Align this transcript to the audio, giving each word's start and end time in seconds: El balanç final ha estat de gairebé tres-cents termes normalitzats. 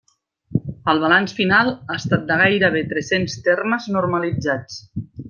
El 0.93 1.01
balanç 1.03 1.35
final 1.41 1.69
ha 1.73 1.97
estat 2.03 2.25
de 2.31 2.37
gairebé 2.41 2.81
tres-cents 2.95 3.37
termes 3.49 3.87
normalitzats. 3.97 4.81